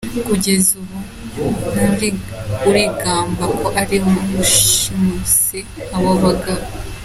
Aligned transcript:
Kugeza 0.27 0.69
ubu 0.81 0.97
ntawe 1.73 2.09
urigamba 2.69 3.43
ko 3.59 3.65
ari 3.81 3.97
we 4.03 4.13
washimuse 4.37 5.57
abo 5.95 6.11
bagabo. 6.23 6.65